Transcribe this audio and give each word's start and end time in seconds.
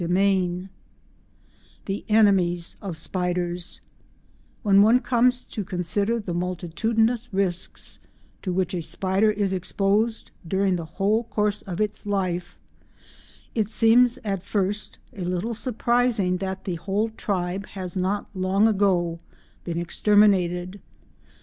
CHAPTER 0.01 0.15
XIV 0.15 0.69
THE 1.85 2.05
ENEMIES 2.09 2.75
OF 2.81 2.97
SPIDERS 2.97 3.81
When 4.63 4.81
one 4.81 4.99
comes 4.99 5.43
to 5.43 5.63
consider 5.63 6.19
the 6.19 6.33
multitudinous 6.33 7.31
risks 7.31 7.99
to 8.41 8.51
which 8.51 8.73
a 8.73 8.81
spider 8.81 9.29
is 9.29 9.53
exposed 9.53 10.31
during 10.47 10.75
the 10.75 10.85
whole 10.97 11.25
course 11.25 11.61
of 11.61 11.79
its 11.79 12.07
life 12.07 12.57
it 13.53 13.69
seems 13.69 14.17
at 14.23 14.41
first 14.41 14.97
a 15.15 15.21
little 15.23 15.53
surprising 15.53 16.37
that 16.37 16.63
the 16.65 16.77
whole 16.77 17.09
tribe 17.09 17.67
has 17.67 17.95
not 17.95 18.27
long 18.33 18.67
ago 18.67 19.19
been 19.65 19.77
exterminated. 19.77 20.81